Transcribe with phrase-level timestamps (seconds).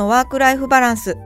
[0.00, 1.18] のワークライフバランス。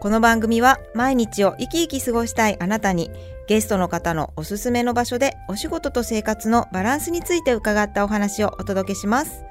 [0.00, 3.08] この番組は毎日を生き生き過ごしたいあなたに
[3.46, 9.44] ゲストの方のおすすめの場所でお仕事と生活のバランスについて伺ったお話をお届けします。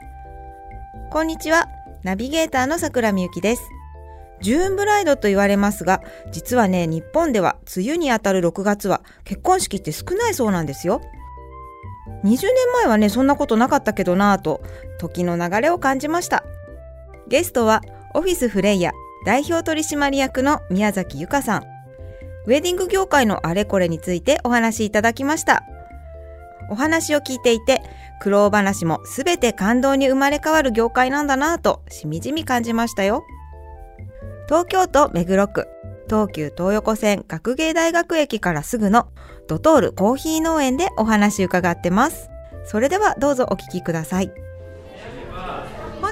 [1.09, 1.69] こんにちは。
[2.03, 3.63] ナビゲーターの桜みゆきです。
[4.41, 6.01] ジューンブライドと言われますが、
[6.33, 10.99] 実はね、日本では梅雨にあたる6月は結婚式って少ないそうなんですよ。
[12.25, 12.41] 20年
[12.73, 14.61] 前はね、そんなことなかったけどなぁと、
[14.99, 16.43] 時の流れを感じました。
[17.29, 17.81] ゲストは、
[18.15, 18.93] オフィスフレイヤ
[19.25, 21.63] 代表取締役の宮崎由香さん。
[22.45, 25.63] ウェディング業界のあれこれについてお話しいただきました。
[26.69, 27.81] お話を聞いていて、
[28.21, 33.25] 苦労話もすべて感動に生まれ変わる業界なんだなぁと、しみじみ感じましたよ。
[34.47, 35.67] 東京都目黒区、
[36.07, 39.07] 東急東横線学芸大学駅からすぐの
[39.49, 42.29] ドトールコーヒー農園でお話伺ってます。
[42.63, 44.44] それではどうぞお聞きください。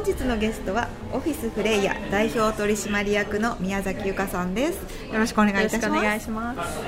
[0.04, 4.80] 本日のゲストはオフィスフレイヤ代表取締役の宮崎由香さんです。
[5.14, 5.86] よろしくお願いいたします。
[5.86, 6.80] よろしくお願いします。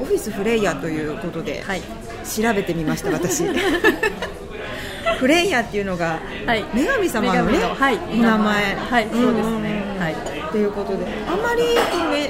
[0.00, 1.82] オフィスフレイヤということで、はい。
[1.82, 3.44] 調べてみました私。
[5.20, 6.64] フレイヤっていうのがはい。
[6.74, 7.98] 女神様のね、はい。
[8.10, 8.74] お名前。
[8.74, 9.08] はい。
[9.12, 9.82] そうですね。
[9.98, 10.14] はい。
[10.50, 11.62] ということであまり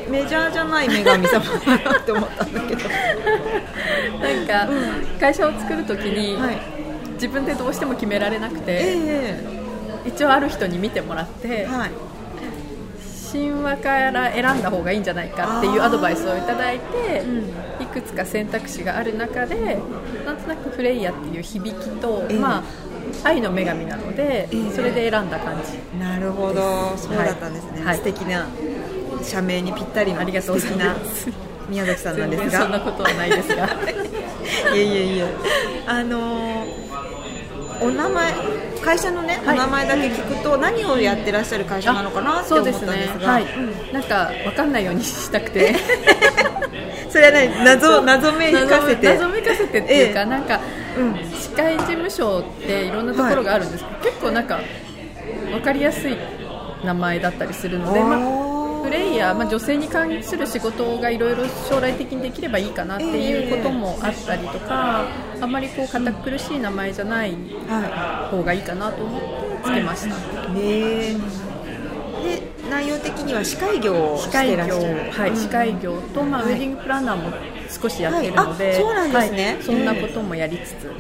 [0.08, 2.82] メメジャーじゃない女神様だなって思ったんだけど、
[4.18, 4.68] なんか、
[5.20, 6.58] 会社を作るときに、はい、
[7.14, 9.59] 自分でどうしても決められなくて、え
[10.06, 11.90] 一応ある人に見てもらってえ、はい、
[13.30, 17.82] 神話から選んだ方がいいんじゃないかっていうアドバイスをいただいて、うん。
[17.82, 19.78] いくつか選択肢がある中で、
[20.26, 22.38] なんとなくフレイヤっていう響きと、ええ。
[22.38, 22.62] まあ
[23.22, 24.70] 愛の女神なので、ええ。
[24.72, 25.98] それで選んだ感じ。
[25.98, 26.96] なるほど。
[26.96, 27.96] そうだったんですね、はい。
[27.98, 28.46] 素敵な
[29.22, 31.28] 社名にぴったりのありがとうございます。
[31.68, 33.68] 宮崎さんなんです全然そんながことはないですが。
[34.74, 35.26] いやいやいや
[35.86, 36.89] あのー
[37.80, 38.32] お名前
[38.82, 39.56] 会社のね、はい。
[39.56, 43.26] お名前だけ聞くと何をやってらっしゃる会社なのかなってそう思ったんで ですすがね。
[43.26, 43.46] はい、
[43.92, 45.74] なんか分かんないようにしたくて。
[47.10, 49.14] それはね謎謎めかせて。
[49.14, 50.60] 謎めかせてっていうか、えなんか
[50.96, 51.14] うん。
[51.34, 53.84] 司会事務所っていろんなところがあるんです。
[53.84, 54.60] けど、結構なんか
[55.50, 56.16] 分かりやすい
[56.84, 65.04] 名前だったりするので、まあ、プレイヤー、まあ、女性に関する仕事がいろいろ将来的にできればいいかなっていうこともあったりとか、
[65.40, 67.32] あんまりこう堅苦しい名前じゃない
[67.68, 69.26] は方がいいかなと思って
[69.64, 70.06] つけました。
[70.08, 71.16] いね
[72.22, 76.54] で内容的には司会業をし司会てらっしゃ業、るはい、司会業と、まあ、ウはい。
[76.56, 77.32] ェディングプランナーも
[77.68, 79.54] 少しやってるので、はいあそうなんですね。
[79.54, 80.92] はいそんなこともやりつつ、は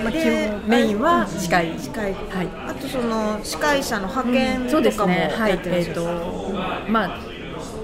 [0.00, 0.02] い。
[0.02, 2.12] まあ、基で本メインは司会、司会。
[2.14, 2.48] はい。
[2.68, 7.20] あとその司会者の派遣とかもやってらっしゃるえーとまあ、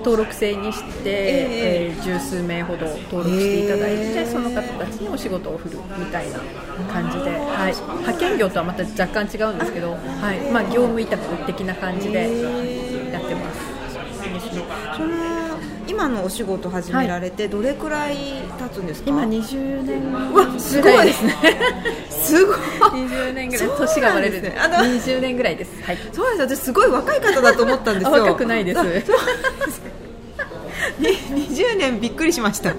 [0.05, 1.97] 登録制にして、ええ。
[1.99, 4.27] ー十数名ほど登録していただいて、へー。
[4.27, 6.39] その方たちにお仕事を振るみたいな
[6.93, 9.97] 感じで、はい、派遣業とはまた若干違うんですけど、は
[10.35, 10.51] い。
[10.53, 12.31] まあ、業務委託的な感じで
[13.11, 13.64] やってます。
[15.95, 18.17] 今のお仕事始められてどれくらい
[18.59, 21.35] 経つんですか、今20年うわすごいぐらいですね。
[22.11, 22.57] すごい。
[22.57, 23.69] 20年ぐらい。
[23.79, 24.43] 年が割れる。
[24.43, 24.57] ね。
[24.59, 25.71] あの20年ぐらいです。
[25.85, 25.99] はい。
[26.13, 28.25] そうです私すごい若い方だと思ったんですあよ。
[28.25, 28.81] 若くないです。
[28.81, 28.93] あそう
[30.99, 31.09] に
[31.47, 32.71] 20年びっくりしました。
[32.71, 32.75] は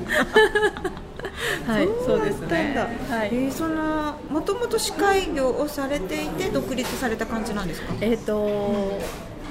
[1.81, 1.87] い。
[2.05, 2.73] そうですだったんね
[3.09, 3.15] だ。
[3.15, 3.29] はい。
[3.31, 7.93] えーそのもともと司会業をされていて独立された感じなんですか？
[8.01, 8.99] えっ、と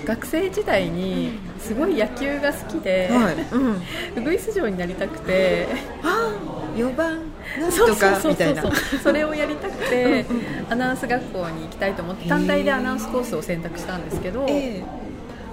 [0.04, 3.82] 学生時代にすごい野球が好きで、はい、うん、
[4.16, 5.66] ウグイス嬢になりたくて
[6.02, 6.32] あ
[6.76, 7.20] 4番
[7.58, 8.62] なんとかみたいな。
[9.02, 10.24] それをやりたくて
[10.68, 14.82] アナウンス学校に行きたいと思って短大でアナウンスコースを選択したんですけど、え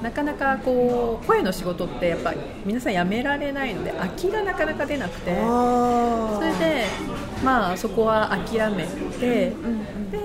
[0.02, 6.86] なかなかこう声の仕事ってやっぱり皆さん辞められないので空きがなかなか出なくてそれで
[7.44, 8.86] まあそこは諦め
[9.20, 10.20] て、うんうんで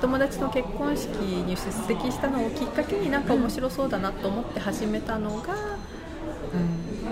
[0.00, 5.54] 友達の結婚式に出席したのをきっかけになんか面白そうだなと思って始めたのが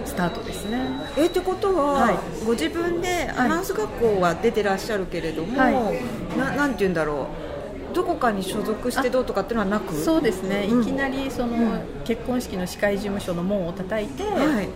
[0.04, 0.86] スタートですね。
[1.16, 2.16] えってことは、はい。
[2.44, 6.38] ご自分でアナウンス学校は出てらっしゃるけれども、はい。
[6.38, 7.49] ななんて言うんだろう
[7.94, 9.94] どこかに所属してどうとかっていうのはなく？
[9.94, 10.82] そうですね、うん。
[10.82, 11.80] いきなりその、うん。
[12.04, 14.68] 結婚式の司会事務所の門を叩いて、はい。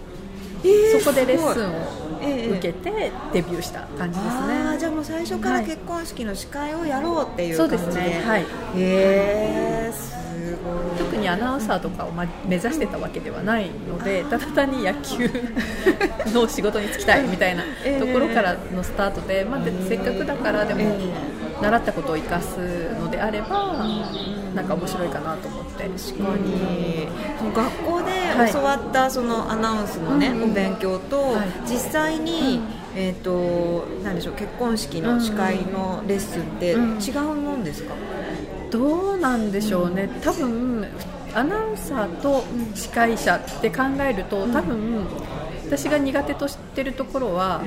[0.65, 1.75] えーそこでレッスンを
[2.23, 4.55] ええ受けてデビューした感じですあね。
[4.77, 5.67] ーじゃあもう最初からはい。
[5.67, 8.45] 結婚式の司会をやろうっていうそう感じで、ですね、はい、へ
[8.79, 10.15] えす
[10.65, 10.97] ごい。
[10.99, 15.29] 特にアナウンサーとかをま目指してたわけではないので、ただ単に野球
[16.33, 20.85] の仕事に就きたいみたいな ええところからのスタートで、まあ、でせっかくだからでもえ
[21.65, 22.59] 習ったことを生かす
[23.01, 23.87] のであれば、
[24.55, 25.85] なんか面白いかなと思って。
[25.85, 27.09] 確かに。
[27.39, 28.47] その学校はい。
[28.47, 31.49] で教わったそのアナウンスのね、うんうんお勉強と、はい。
[31.67, 32.61] 実際に、
[32.95, 37.31] えっ、となんでしょう結婚式の司会のレッスンって違うん。
[37.33, 37.95] うもんですか、
[38.71, 40.87] どうなんでしょうね、多分
[41.35, 42.45] アナウンサーと
[42.75, 45.07] 司会者って考えると多分
[45.67, 47.63] 私が苦手としてるところは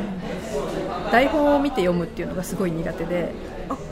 [1.12, 3.16] 台本を見て読むっていうのがすごい苦手で。
[3.16, 3.34] え
[3.84, 3.87] え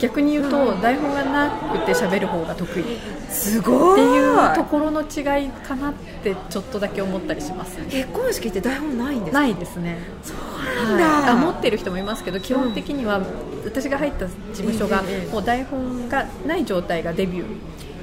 [0.00, 2.82] 逆に言うと台本がなくて喋る方が得意。
[2.82, 2.86] っ
[3.30, 4.00] すごい。
[4.00, 5.92] ていうところの違いかなっ
[6.22, 7.86] てちょっとだけ思ったりしますね。
[7.90, 9.40] 結婚式って台本ないんですか？
[9.40, 9.98] ないですね。
[10.22, 13.20] そうなんだ、はい、あ持ってる人もいますけど基本的には
[13.64, 17.44] 私が入った事務所がええもう台本がない状態がデビュー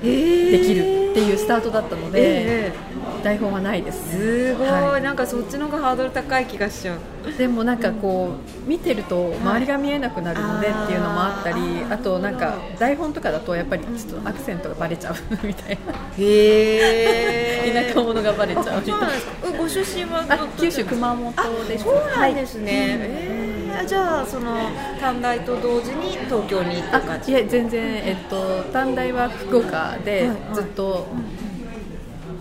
[0.04, 0.82] えできる
[1.12, 2.74] っていうスタートだったので、え
[3.24, 4.14] 台本はないです。
[4.14, 5.02] ねすごい、はい。
[5.02, 7.00] なんかそっちの方がハードル高い気がしちゃう。
[7.38, 8.36] でもなんかこ
[8.66, 15.16] う見てると周りが見えなくなるのでっていうのもあったりあとなんか台本とかだとやっぱりちょっとアクセントがバレちゃう。
[15.48, 15.94] みたいな。
[16.20, 18.82] へ 田舎者がバレちゃう。
[18.82, 21.34] みたいなご出身はあ九州熊本
[21.68, 21.86] です。
[21.86, 22.66] そうなんですはい。
[22.66, 23.54] ね、えー
[23.88, 24.56] じゃあその
[25.00, 30.38] 短大と同時に東京に行った感あじいえ全然、えっと、短大は福岡ではいはい。
[30.54, 31.08] ずっと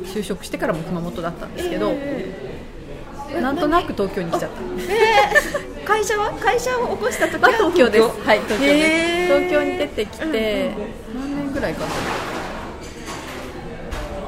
[0.05, 4.61] 就職してからも熊本だったんですけど、えなんとなく東京に来ちゃった。
[4.61, 5.85] ー。
[5.85, 6.33] 会社は？
[6.35, 8.05] 会社を起こした時はは東京です。
[8.05, 9.33] はい東京へです。
[9.33, 9.39] ー。
[9.39, 10.75] 東京に出てきて、
[11.15, 11.87] 何年ぐらいかな。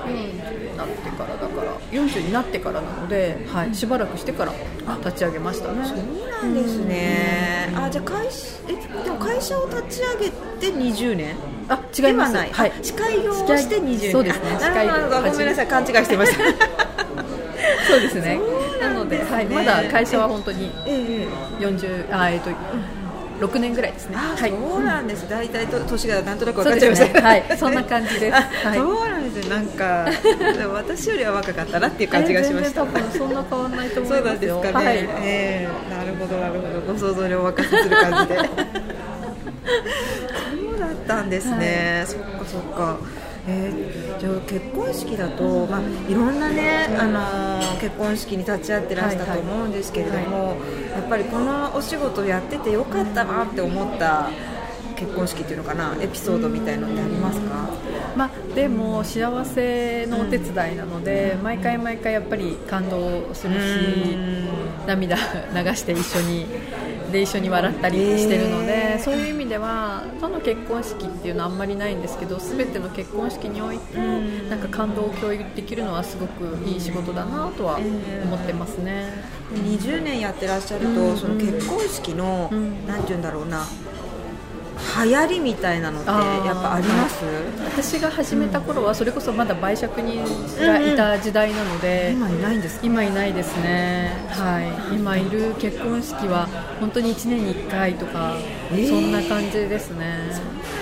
[0.05, 1.81] 40になってからだから。
[1.91, 4.53] 40になってからなので、はい、しばらくしてから
[4.99, 5.87] 立ち上げましたね。
[5.87, 8.73] そうなんですね、あじゃあ会社え
[9.05, 10.31] でも会社を立ち上げ
[10.61, 11.37] て20年？
[11.69, 12.33] あ違います。
[12.33, 12.71] ではない、はい。
[12.71, 14.13] あ司会業をして20年。
[14.13, 14.57] そうですね。
[14.59, 15.67] 司会ごめんなさい。
[15.67, 16.45] 勘違いしてました。
[17.89, 18.41] そうですね。
[18.81, 21.27] なので、はい、まだ会社は本当にえ
[21.61, 22.51] え40あえっと
[23.41, 24.17] 6年ぐらいですね。
[24.17, 24.51] あ、はい。
[24.51, 25.29] そうなんです。
[25.29, 27.21] 大体と年がなんとなく分かっちゃいました。
[27.21, 27.45] はい。
[27.59, 28.37] そんな感じです。
[28.37, 28.79] あはい。
[28.79, 29.57] そうなんですね。
[29.57, 30.09] なんか
[30.73, 32.83] 私よりは若かったなっていう感じがしました。
[32.83, 34.61] 多分そんな変わらないと思いうますよ。
[34.63, 34.97] ですかね、はい。
[34.97, 35.69] ええ。
[35.91, 36.93] なるほどなるほど。
[36.93, 38.41] ご想像にお任せする感じで
[41.05, 42.99] ったんですね、そっかそっか。
[43.47, 50.57] えーじゃあ結婚式だと、まあ、いろんなね、あのー結婚式に立ち会ってらしたと思うんですけれども、
[50.97, 54.31] やっぱりこのお仕事をやっててよかったなって思った
[54.97, 57.69] 結婚式っていうのかなエピソードみたいのってありますか？
[58.17, 64.17] まあ、でも幸せのお手伝いなので、毎回毎回やっぱり感動するし、
[64.87, 65.23] 涙流
[65.75, 66.47] して一緒に
[67.13, 74.49] で一緒に笑ったりしてるので、そういう意味ではどの結婚式っていうのはあんまりないんですけど全ての結婚式において、ん。
[74.49, 79.11] なんか感動を共有できるのはすごくいい仕事だなとは思ってますね。
[79.53, 81.17] 20年やってらっしゃると、うん。
[81.17, 82.87] その結婚式の、うん。
[82.87, 83.65] なんて言うんだろうな
[85.05, 87.25] 流行りみたいなのってやっぱあります？
[87.65, 90.25] 私が始めた頃はそれこそまだ売借人
[90.59, 92.87] がいた時代なので、今いないんですか？
[92.87, 94.61] 今いないですね、は
[94.93, 96.47] い、今いる結婚式は
[96.81, 98.37] 本当に1年に1回とか、
[98.73, 98.89] えー。
[98.89, 100.31] そんな感じですね。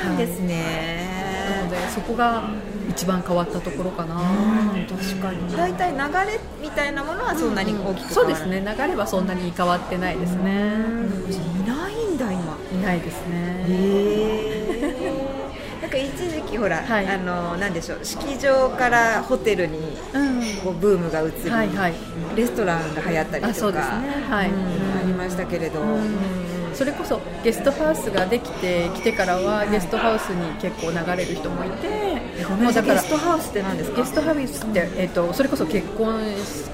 [0.05, 0.49] なんですはい。
[0.49, 2.43] ね、なのでそこが
[2.91, 4.17] 一番変わったところかな。
[4.17, 5.57] うん確かに。
[5.57, 5.99] 大体流
[6.31, 8.75] れみたいなものはそんなに大きく変わらない、そうですね。
[8.79, 10.75] 流れはそんなに変わってないですね。
[11.65, 12.33] いないんだ
[12.83, 13.65] ないですね。
[13.69, 14.73] へ
[15.81, 17.07] なんか一時期ほら、はい。
[17.07, 19.79] あのなんでしょう式場からホテルに
[20.13, 20.43] うん。
[20.63, 21.95] こうブームが移り、はいはい。
[22.37, 24.09] レストランが流行ったりとかね。
[24.29, 24.51] はい。
[24.51, 25.81] うんありましたけれど、
[26.75, 31.89] それこそゲストハウスができてきてからはゲストハウスに結構流れる人もいて
[32.61, 33.97] もうだからゲストハウスって何ですか？
[33.99, 36.21] ゲストハウスって、えっとそれこそ結婚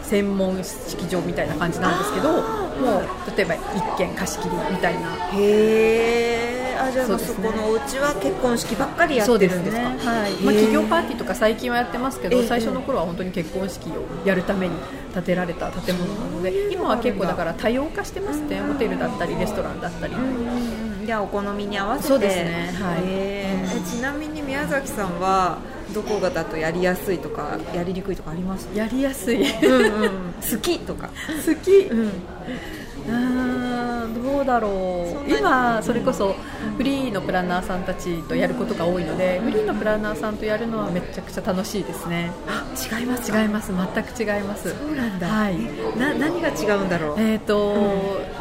[0.05, 3.61] 専門式場みたいな感じなんですけどもう例えば一
[3.97, 5.01] 軒貸し切りみたいな。
[5.35, 9.83] へえあじゃあそ,、このお家は結婚式ばっかりやってるんですか？
[9.91, 9.97] ね。
[9.99, 10.33] はい。
[10.43, 12.47] まあ、企業パーティーとか最近はやってますけど、ええ。
[12.47, 14.75] 最初の頃は本当に結婚式をやるために
[15.15, 20.15] 建てられた建物なので今は結構だから多様化してますねホテルだったりレストランだったり、
[21.05, 22.09] じゃあお好みに合わせて。
[22.09, 22.71] そうですね。
[22.81, 23.03] はい。
[23.05, 23.79] へー。
[23.79, 25.59] えちなみに宮崎さんは
[25.95, 28.69] どこがだとやりやすいとかやりにくいとかあります？
[28.75, 29.67] やりやすい。
[29.67, 30.11] うんうん。
[30.35, 31.09] 好きとか。
[31.47, 32.09] 好き、うん。
[32.09, 35.31] うーんどうだろう。
[35.31, 36.35] 今それこそ
[36.77, 42.33] フリーのプランナーさんたちとやることが多いのでフリーのプランナーさんとやるのはめちゃくちゃ楽しいですね。
[42.47, 42.67] あ
[42.99, 43.73] 違います違います。
[43.73, 44.69] 全く違います。
[44.69, 45.27] そうなんだ。
[45.27, 45.59] はい。
[45.99, 47.17] な何が違うんだろう？
[47.19, 47.75] えーと
[48.37, 48.38] け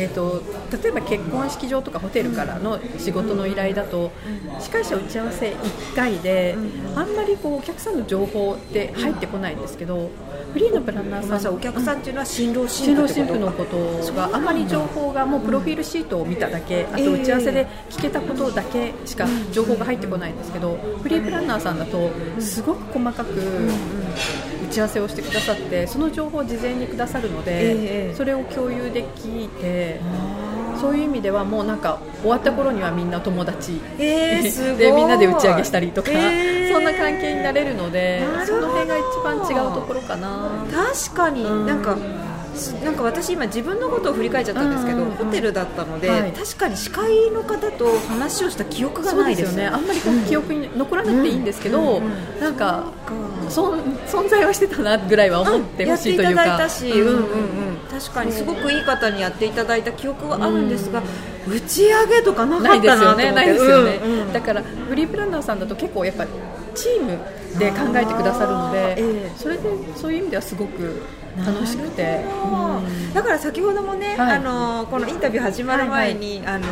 [0.00, 0.42] えー、と
[0.82, 4.10] 例えば結婚式場とかホテルからの仕事の依頼だと
[4.58, 6.56] 司会者打ち合わせ1回で
[6.96, 10.10] あんまりこうお客さんの情報って入ってこないんですけど
[10.52, 14.12] フリーのプランナーさんお客さんっていうのは新郎新婦のこと？
[14.14, 30.00] があまり情報がもうプロフィールシートを見ただけあと打ち合わせで聞けたことだけしか情報が入ってこないんですけどフリープランナーさんだとすごく細かく打ち合わせをしてくださってその情報を事前にくださるのええでそれを共有できて
[30.80, 33.80] そういう意味ではもうなんか終わった頃にはみんな友達。
[33.98, 40.48] えー、 でみんなで打ち上げしたりとか、えーそそんな関係になれるのでその辺が一番違うところかな。
[40.72, 41.66] 確かに、うん。
[41.66, 42.29] なんかす
[42.84, 46.32] なんか私今自分のことを振り返っちゃったんですけど、ホテルだったので、はい。
[46.32, 49.66] 確かに司会の方と話をした記憶がないですよね。
[49.66, 52.00] あんまり記憶に残らなくていいんですけど、
[52.40, 52.84] なんかか
[53.48, 57.00] そん存在はしてたなぐらいは思ってほしいというか、やっていただいたし、うん。
[57.00, 57.22] うんうん、
[57.90, 61.02] 確かにすごくいい方にやっていただいた記憶はあるんですが、
[61.48, 63.26] 打ち上げとかなかないですったなと思って。
[63.26, 63.98] よね、ないですよね、
[64.32, 66.26] だからフリープランナーさんだと結構やっぱ
[66.74, 67.18] チーム
[67.58, 69.32] で考えてくださるので、ええ。
[69.36, 69.62] それで
[69.96, 71.02] そういう意味ではすごく
[71.44, 73.14] 楽しくて、うん。
[73.14, 74.36] だから先ほどもね、はい。
[74.36, 76.66] あのこのインタビュー始まる前に、あの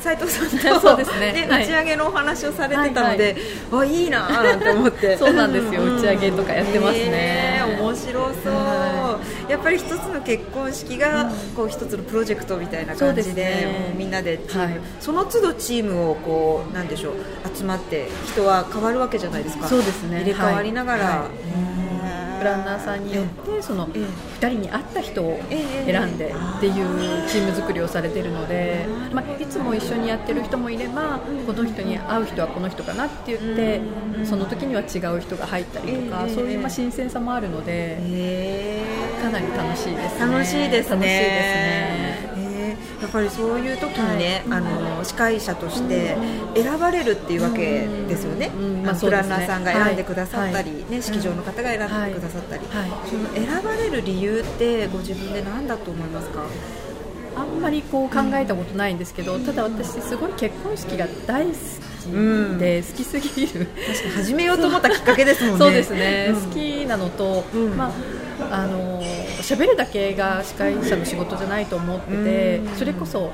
[0.00, 1.46] 斉藤さんと そうですね。
[1.48, 1.64] はい。
[1.64, 3.36] 打ち上げのお話をされてたので、
[3.72, 5.16] あいいなーなんて思って。
[5.16, 5.82] そうなんですよ。
[5.82, 7.04] う打ち上げとかやってますね。
[7.10, 8.12] ねえ面白
[8.44, 13.94] そう、はやっぱり一つの結婚式が、こう一つのプロジェクトみたいな感じですね。
[13.96, 14.80] みんなでチーム、はい。
[15.00, 19.66] その都度チームをこうなんでしょう集まって人は変わるわけじゃないですか。
[19.66, 20.20] そうですね。
[20.20, 21.26] 入れ替わりながら、は
[21.74, 21.77] い
[22.38, 24.38] プランナーさんによってそのええ。
[24.38, 33.80] 2人に合った人をええ選んでっていうチーム作りをされているので、まあ、いつも一緒にやってる人もいればこの人に合う人はこの人かなって言って
[34.24, 37.98] その時には違う人が入ったりとかええそういうまあ新鮮さもあるので
[39.20, 40.32] かなり楽しいですね。
[40.32, 40.90] 楽しいですね。
[40.90, 42.22] 楽しいですね。
[42.22, 42.27] へー
[43.00, 46.16] やっぱりそういう時にね、あの司会者として
[46.54, 56.42] 選ばれるっていうわけですよね、うんまあプランナーさんが選んでくださったり、はいね、式場の方が選んでくださったり、はいその選ばれる理由ってご自分で何だと思いますか
[57.36, 67.92] あんまりこう考えたことないんですけど、ただ私すごい結婚式が大好きで好きすぎる、確かに始めようと思ったきっかけですもんねそうですね、うん好きなのと、うんまあ
[68.50, 68.97] あの
[69.54, 72.76] 喋るだけが司会者の仕事じゃないと思ってて、うん。
[72.76, 73.30] それこそ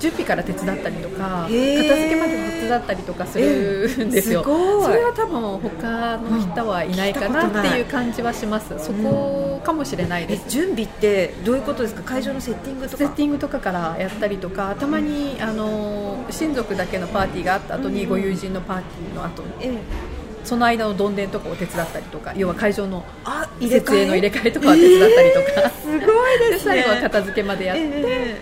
[0.00, 10.44] 準備から手伝ったりとか片付けまで手伝ったりとかするんですよ、それは多分他の人はいないかなっていう感じはします、そこかもしれないです。
[10.46, 12.02] え準備ってどういうことですか？
[12.04, 12.96] 会場のセッティングとか？
[12.96, 20.17] セッティングとかからやったりとかたまにあの親族だけのパーティーがあった後にご友人のパーティーの後ええ
[20.48, 25.70] その間のどんでんとかを手伝ったりとか要は会場のあ入れ替え設営の入れ替えとかを手伝ったりとか。
[25.78, 26.74] すごいですね。
[26.76, 27.90] で最後は片付けまでやって、え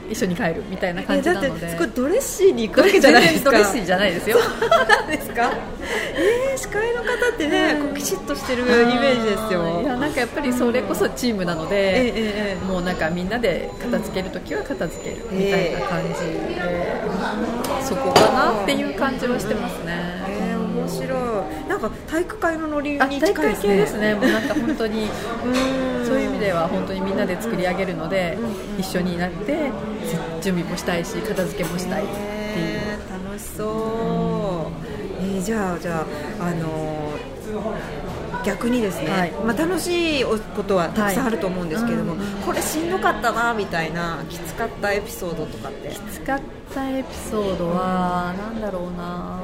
[0.09, 3.51] え一緒に帰るみたいな感えだってじなのでそこドレッシーに行くわけじゃないですか。
[3.51, 4.39] ドレッシーじゃないですよ。
[4.39, 5.51] なんですか？
[6.15, 9.81] えー、司会の方ってね、こうきちっとしてるイメージですよ。
[9.83, 17.03] いやなんかやっぱりそれこそチームなのええで、ええもうなんかみんなで片付けるときは片付けるみたいな感じで、
[17.83, 20.56] そこかなっていう感じはしてますね。
[20.87, 21.69] えー、面白い。
[21.69, 23.77] なんか体育会のノリに近いですね。
[23.77, 25.05] ですね、もうなんか本当に。
[25.05, 26.07] うん。
[26.07, 28.39] そういう意味では本当にみんなで作り上げるので、
[28.79, 29.71] 一緒になって
[30.41, 32.19] 準備もしたいし片付けもしたいっていう、
[32.59, 34.87] えー楽しそう、
[35.21, 36.07] えー、じゃあじゃ
[36.41, 39.33] ああのー逆にですね、はい。
[39.33, 42.21] まあ、楽しいことはたくさんあると思うんですけれども、はい。
[42.21, 45.91] うんこれしんどかったなみたいなきつかったエピソードとかって？
[46.13, 46.41] 使っ
[46.73, 49.41] たエピソードはなんだろうな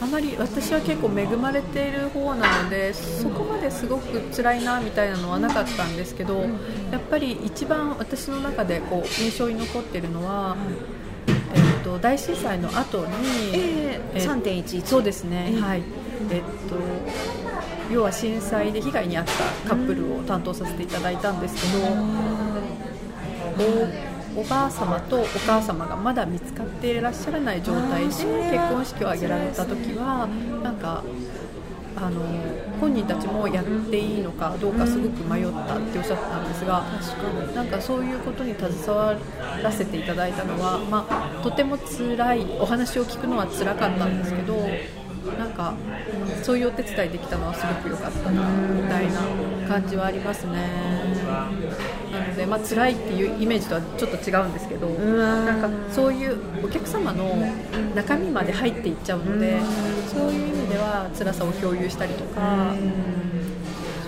[0.00, 6.42] あまり私は結構恵まれている方なのでそこまですごく辛いなみたいなのはなかったんですけど
[6.90, 10.56] やっぱり一番私の中でこう印象に残っているのは、
[11.26, 13.14] えっと大震災の後に、
[13.54, 15.82] えー、え3.11そうですね、ええはい。
[16.30, 16.76] えっと
[17.92, 21.96] 要は震災で被害に遭ったカップルを担当させていただいたんですけど、
[24.36, 30.28] おばあ様とお母様がまだ見つかっていらっしゃらない状態で結婚式を挙げられた時は
[30.62, 31.02] なんか
[31.96, 32.20] あの
[32.78, 36.84] 本人たちもやっていいのかどうかすごく迷ったっておっしゃってたんですが
[37.54, 39.16] なんかそういうことに携わ
[39.62, 44.54] らせていただいたのは、まあ、とても辛いお話を聞くのは辛かったんですけど
[45.32, 45.74] なんか
[46.36, 49.20] うんそういうお手伝いできたのはすごく良かったなみたいな
[49.68, 50.52] 感じはありますね。
[52.12, 57.36] なので、まあ辛いっていうイメージとはちょっと違うんですけど、なんかそういうお客様の
[57.94, 59.60] 中身まで入っていっちゃうので、
[60.06, 62.74] そういう意味では辛さを共有したりとか、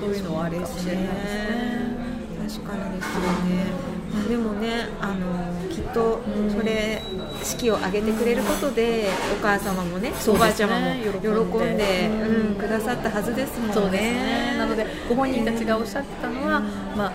[0.01, 1.09] そういうのはあるかもしれないで
[2.49, 2.63] すね。
[2.65, 3.89] 確かにですよね。
[4.15, 6.21] まあでもね、あのきっと
[6.57, 7.03] それ
[7.43, 14.01] 式を挙げてくれることでお母様もね、おばあちゃまも喜んで喜んでうん、くださったはずですもんね。
[14.01, 14.57] ね。
[14.59, 16.61] なのでご本人たちがおっしゃってたのは、
[16.97, 17.13] まあ、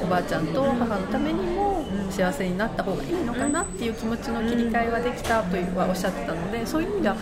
[0.00, 7.16] うん、おばあちゃんと母のためにも幸せになった方がいいのかなっていう気持ちの切り替えはできたというはおっしゃってたので、そういう意味では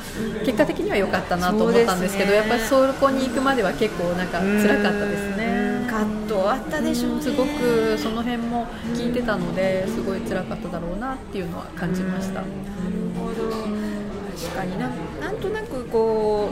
[0.44, 5.23] 結果的には良かったなと思ったんですけど、ねやっぱりそこに行くまでは結構なんか辛かったです
[6.04, 6.26] ね。
[6.26, 7.22] 葛藤あったでしょうね。
[7.22, 12.34] すごくその辺も聞いてたのですごい辛かっただろうなっていうのは感じました。
[12.34, 12.46] なる
[13.18, 13.93] ほど
[14.36, 14.88] 確かにな。
[14.88, 16.50] んなんとなくこ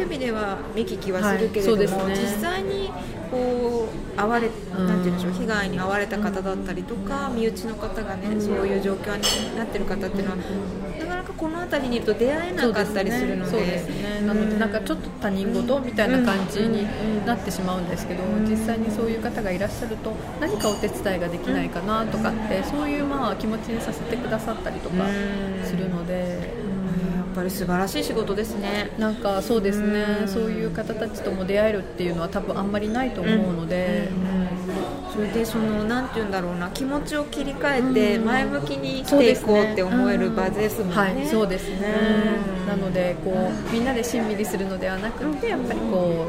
[0.00, 2.14] レビでは見聞きはするけれども、はいね。
[2.20, 2.90] 実際に
[3.30, 4.50] こう会われん。
[4.86, 10.36] なんて言うんでしょう被害に遭われた方だったりとか、身内の方がね、そういう状況になってる方っていうのは、
[10.98, 13.50] なかなかこの辺りにいると出会えなかったりするので。
[13.50, 14.10] そうですね。
[14.26, 16.86] なのでなんかちょっと他人事みたいな感じに
[17.24, 25.06] なってしまうんですけど実際にそういう方がいらっしゃると何かお手伝いができないかなとかってそういうまあ気持ちにさせてくださったりとか
[25.64, 26.59] するので。
[27.40, 28.90] ぱり素晴らしい仕事ですね。
[28.98, 30.04] なんかそうですね。
[30.22, 30.28] うん。
[30.28, 34.08] そういう方たちとも出会えるっていうのは多分あんまりないと思うので、
[35.12, 36.70] それでそのなんて言うんだろうな。
[36.70, 38.24] 気持ちを切り替えてうん。
[38.26, 40.94] 前向きに生きていこうって思える場ですもんね。
[40.94, 41.94] はい、そうですね、
[42.60, 42.66] うん。
[42.68, 46.26] なのでこうみんなでしんみりするのではなくてやっぱりこ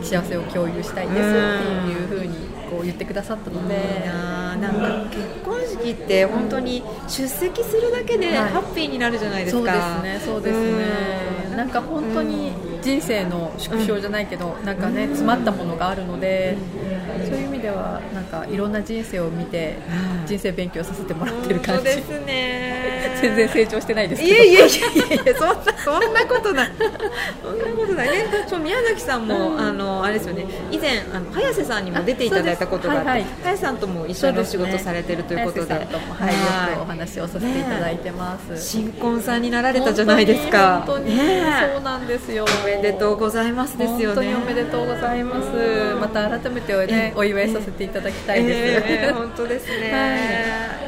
[0.00, 8.36] う幸せを共有したいですっていうふうにこう言ってくださったので、いいなんか結婚式って本当に出席するだけではい。
[8.50, 10.02] ハッピーになるじゃないですそうですか。
[10.02, 10.84] ねそうですね。
[11.50, 11.56] うん。
[11.56, 16.56] なんか本当に人生の縮小じゃないけど、なんかね詰まったものがあるので、
[17.24, 19.78] そういう意味ではなんかいろんな人生を見て
[20.22, 21.84] うん人生勉強させてもらってる感じ。
[21.84, 23.16] ですね。
[23.20, 24.34] 全然成長してないですけど。
[24.34, 26.70] いやいやいやいやそんなそんなことない。
[27.42, 28.10] そんなことない。
[28.10, 30.46] ねそう宮崎さんも、あのあれですよね。
[30.70, 33.30] 以前あの早瀬さんにも出ていただいたことがあってはいはい。
[33.42, 35.74] 早瀬さんとも一緒にお仕事されてるということで。
[35.74, 40.82] 早瀬さんとも、はい、よくお話をさせていただいてます、新婚さんになられたじゃないですか。
[40.86, 41.72] 本当にねえ。
[41.74, 42.44] そうなんですよ。
[42.44, 44.06] おめでとうございますですよね。
[44.06, 45.94] 本当におめでとうございます。
[46.00, 49.98] また改めてねお祝いさせていただきたいです、えー本当ですね、、は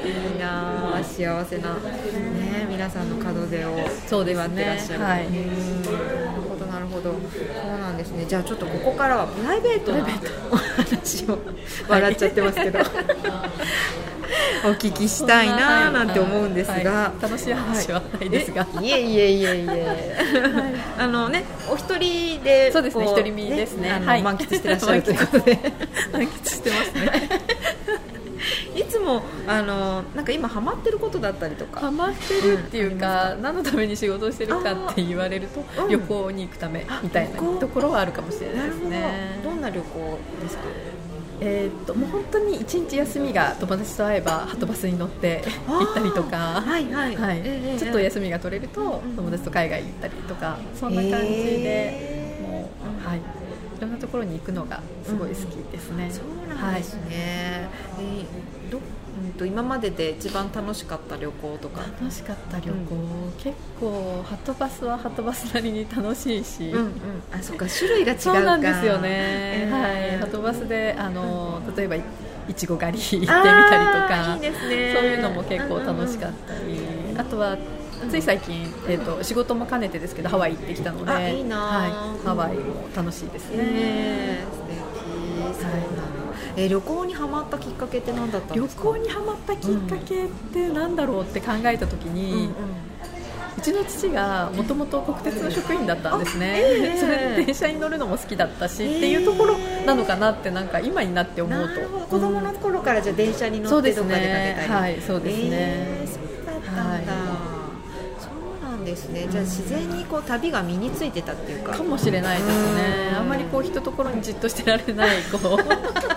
[0.06, 0.36] い。
[0.36, 4.44] いなあ幸せな、ね、皆さんの門出をそうですね。
[4.44, 5.26] 祝ってらっしゃる、はい。
[5.26, 5.82] うん。
[5.82, 5.96] なる
[6.48, 7.10] ほどなるほど。
[7.12, 8.24] そうなんですね。
[8.26, 10.06] じゃあちょっとここからはプライベートな
[10.50, 11.38] お話を
[11.88, 12.78] 笑っちゃってますけど、
[14.64, 17.22] お聞きしたいなあなんて思うんですが、はい。
[17.22, 18.90] 楽しい話はないですが、えい。
[18.92, 20.16] えいえいえいえ、
[20.98, 23.04] あのねお一人でそうですね。
[23.04, 24.00] こ一人身ですね。
[24.04, 25.58] 満喫してらっしゃるということで。
[26.12, 26.48] 満喫。
[26.48, 27.40] してますね。
[28.74, 31.80] いつもあのなんか今ハマってることだったりとか。
[31.80, 35.88] ハマってるっていうか、何のために仕事をしてるかって言われると、うん。
[35.88, 39.40] 旅行に行くためみたいなところはあるかもしれなないですね。
[39.44, 40.62] どんな旅行ですか？
[41.44, 46.36] えーっともう本当に一日休みが友達と会えばはとバスに乗って行ったりとか。
[46.60, 47.42] はいはい、はい。
[47.44, 52.70] ええちょっと休みが取れると友達と海外行ったりとかそんな感じで、も
[53.04, 53.22] う、はい、い
[53.80, 55.38] ろんなところに行くのがすごい好き
[55.72, 56.08] ですね。
[56.12, 58.78] そうなんですね、えーど
[59.24, 61.80] うんと今までで一番楽しかった旅行とか。
[61.80, 62.72] はい楽しかった旅行、
[63.38, 66.92] 結構はとバスははとバスなりに楽しいし、うんうん。
[67.32, 68.22] あそっか種類が違うか。
[68.22, 72.02] そうなんですよね、えーはい、はとバスであの例えばい
[72.48, 74.94] いちご狩り行ってみあたりとーかいいですね。
[74.94, 76.80] そういうのも結構楽しかったり、
[77.16, 77.56] あとは
[78.10, 81.12] つい最近、えー、と仕事も兼ねてですけどハワイ行ってきたので。
[81.12, 84.82] あいいなはい、ハワイも楽しいですね、えー、素敵。
[85.54, 86.21] そうなの、
[86.56, 88.82] えー旅行にハマったきっかけって何だったん旅ですか？
[88.84, 92.48] 行にハマったきっかけってなんだろうって考えた時に、うんうん。
[93.58, 101.80] うちの父がもともと国鉄の職員だったんですね、あええ それで電車に乗るのも好きだったし、っていうところなのかなってなんか今になって思うと。
[102.08, 104.56] 子供の頃からじゃあ電車に乗ってどっか出かけね。
[104.60, 107.02] たり、はいそうですね、えーそうだったんだ、はい。
[108.18, 108.28] そ
[108.66, 109.26] うなんですね。
[109.30, 111.72] じゃあ自然にこう旅が身についてたっていうか。
[111.72, 112.52] かもしれないですね。
[113.12, 113.18] うん。
[113.18, 115.58] あんまりこう一ところにじっとしてられないこう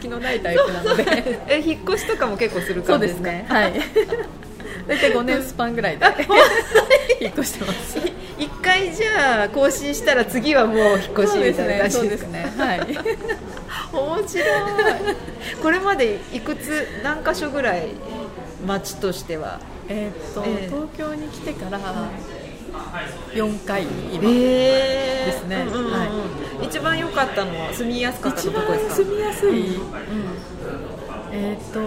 [0.00, 3.44] 落ち着きのないタイプなのでえ引っ越しとかも結構する感じですね。
[3.48, 3.72] はい。
[4.88, 6.06] 大体5年スパンぐらいで。
[7.20, 7.98] 引っ越してます。
[8.38, 12.26] 一回じゃあ更新したら次はもう引っ越しみたいな感じですか？
[12.26, 12.52] ですね。
[12.56, 12.80] はい。
[13.92, 14.48] 面白い。
[15.62, 16.86] これまでいくつ？
[17.04, 17.88] 何箇所ぐらい？
[18.66, 19.60] 町としては。
[19.88, 21.78] えーっと、ええ東京に来てから
[23.32, 25.64] 4回今、えですね。
[25.68, 26.06] うんうんうんは
[26.62, 28.94] 一番良かったのは住みやすかったとこですか？
[28.96, 29.80] 住みやすい、
[31.32, 31.80] えーっと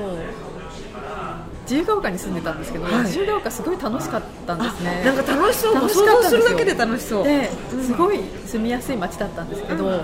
[1.63, 2.93] 自由が丘に住んでたんですけど、はい。
[3.05, 5.01] 自由が丘すごい楽しかったんですね。
[5.05, 5.75] なんか楽しそう。
[5.75, 7.23] 楽し想かったするだけで楽しそう。
[7.23, 7.49] で、
[7.81, 10.01] すごい住みやすい街だったんですけど、うんうん。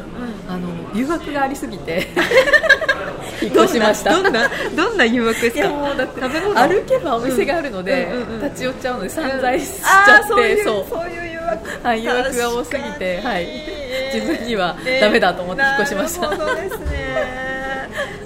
[0.47, 2.07] あの誘惑がありすぎて
[3.41, 5.91] 引っ越しましたどんなどんな誘惑ですか？
[5.93, 6.55] うだって食べ物？
[6.55, 8.11] 歩けばお店があるので、
[8.43, 11.87] 立ち寄っちゃうので散財しちあゃって、ーそういう誘惑。
[11.87, 13.47] はい、誘惑が多すぎて、はい、
[14.13, 16.29] 自分にはダメだと思って引っ越しました。
[16.29, 17.49] なるほどですね。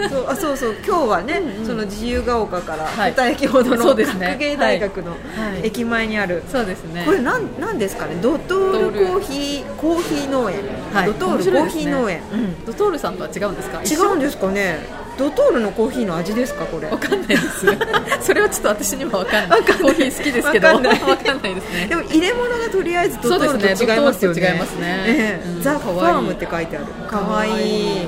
[0.09, 0.75] そうあそうそう。
[0.85, 3.13] 今日はね、その自由が丘からはい。
[3.13, 4.27] 2駅ほどのそうですね。
[4.31, 5.17] 学芸大学のは
[5.63, 5.67] い。
[5.67, 7.03] 駅前にある、そうですね。
[7.05, 8.15] これなんなんですかね？
[8.21, 11.05] ドトールコーヒーコーヒー農園、はい。
[11.07, 12.65] ドトールコーヒー農園、うん。
[12.65, 13.81] ドトールさんとは違うんですか？
[13.83, 14.79] 違うんですかね？
[15.17, 16.89] ドトールのコーヒーの味ですかこれ？
[16.89, 17.65] わかんないです。
[18.21, 19.61] それはちょっと私にもわかんない。
[19.61, 20.67] コーヒー好きですけど。
[20.67, 21.01] わかんない。
[21.01, 21.87] わかんないですね。
[21.87, 23.95] でも入れ物がとりあえずドトールと違いますよね。
[23.95, 25.03] ドトールと違いますね。
[25.07, 25.49] ええ。
[25.49, 25.61] うん。
[25.61, 26.85] ザ・ファームって書いてある。
[27.09, 27.53] かわいい。
[27.53, 28.07] いい。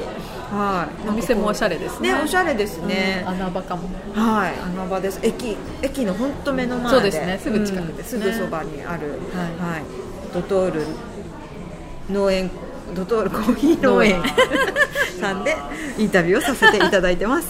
[0.52, 1.10] はい。
[1.10, 2.13] お店もおしゃれですね。
[2.13, 3.89] ねおしゃれですね、穴場かも。
[4.13, 4.54] はい。
[4.78, 5.20] 穴場です。
[5.22, 6.89] 駅駅の本当目の前で。
[6.89, 7.39] そうですね。
[7.41, 8.24] すぐ近くうんですね。
[8.24, 9.20] すぐそばにある。
[9.34, 9.84] ははい、
[10.34, 10.86] ドトール
[12.10, 12.50] 農園
[12.93, 14.21] ドトールコーヒー農園
[15.19, 15.56] さんで
[15.98, 17.48] インタビューをさせていただいてます。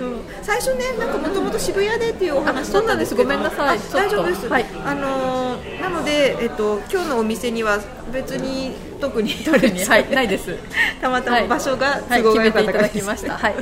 [0.00, 0.04] う。
[0.04, 3.30] ん最初ねなんかもともと渋谷でっていうお話だったんですけど。
[3.30, 3.54] あそうなんです。
[3.54, 3.78] ごめんなさい。
[3.92, 4.66] 大丈夫です、はい。
[4.84, 7.78] あのーなので、えっと、今日のお店には
[8.12, 10.56] 別に特に特にはいないです。
[11.00, 13.38] たまたま場所がはい都合が良か決めていただったからですきました。
[13.38, 13.54] はい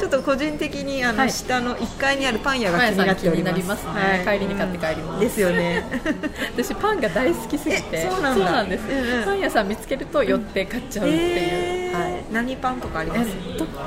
[0.00, 1.30] ちょっと個人的にあの、はい。
[1.30, 3.84] 下の1階にあるパン屋が気になんっております。
[3.86, 5.20] ね帰りに買って帰ります。
[5.20, 5.84] ですよね。
[6.56, 7.82] 私パンが大好きすぎて。
[7.92, 8.64] えそうなんだ。
[8.64, 9.24] です、うんうん。
[9.24, 12.24] パン屋さん見つけると寄って買っちゃうっていう、えーはい。
[12.32, 13.30] 何パンとかありえます？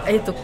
[0.08, 0.40] えっとコ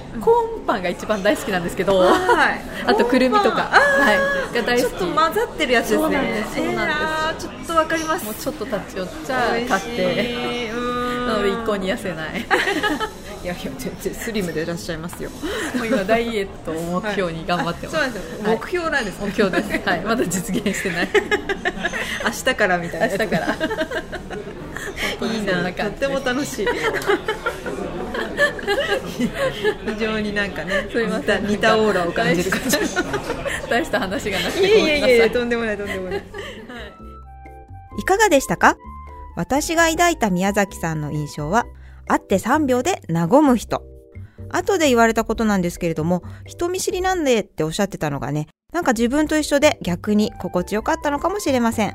[0.57, 2.61] ーンパンが一番大好きなんですけど、はい。
[2.85, 4.93] あとくるみとか、はい、が大ち好き。
[4.93, 6.01] ょっと混ざってるやつですね。
[6.01, 6.59] そうなんです。
[6.59, 8.25] えーちょっとわかります。
[8.25, 10.69] もうちょっと立ち寄っちゃ買って。
[10.71, 11.27] うん。
[11.27, 12.45] なので一向に痩せない。
[13.43, 15.29] いやいや全然スリムでいらっしゃいますよ。
[15.75, 18.43] もう今ダイエットを目標に頑張ってます、そうなんですよ。
[18.47, 18.57] はい。
[18.57, 19.17] 目標なんです。
[19.21, 21.09] 目標です、はい、まだ実現してない。
[22.25, 23.07] 明日からみたいな。
[23.07, 23.55] 明日から。
[25.27, 26.67] いいな、とっても楽しい。
[29.85, 32.77] 非常になんかね、すいません似た似たオーラを感じる感じ。
[33.69, 36.23] 大した話がなくいていやいやいや、とんでもないとんでもない。
[37.99, 38.77] いかがでしたか？
[39.35, 41.65] 私が抱いた宮崎さんの印象は、
[42.07, 43.83] 会って3秒で和む人。
[44.49, 51.93] 後で言われたことなんですけれども、人見知りなんでっておっしゃってたのがね、なんか自分と一緒で逆に心地よかったのかもしれません。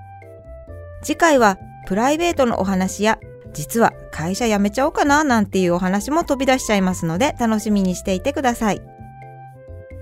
[1.03, 3.18] 次回はプライベートのお話や、
[3.53, 8.83] 実は会社辞めちゃおうかななんていうお話も飛び出しちゃいますので楽しみにしていてください。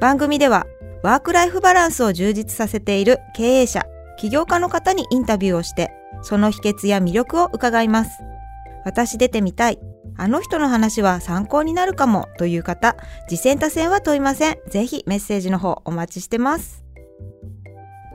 [0.01, 0.67] 番組では
[1.03, 3.87] ワークライフバランスを充実させている経営者、
[4.19, 8.11] 起業家の方にインタビューをして、その秘訣や魅力を伺います。
[8.85, 9.79] 私出てみたい。
[10.19, 12.97] あの人の話は参考になるかもという方、
[13.29, 14.59] 次戦多戦は問いません。
[14.69, 16.83] ぜひメッセージの方お待ちしてます。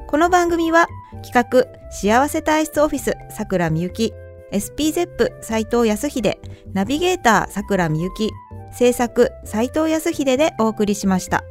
[0.07, 0.87] この番組は
[1.23, 4.11] 企画幸せ体質オフィスさくらみゆき
[4.51, 6.37] SPZEP 斉藤康秀
[6.73, 8.29] ナビゲーターさくらみゆき
[8.73, 11.43] 制作斉藤康秀でお送りしました。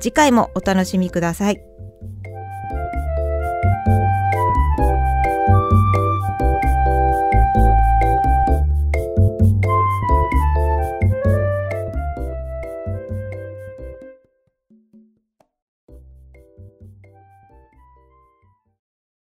[0.00, 1.67] 次回もお楽しみください。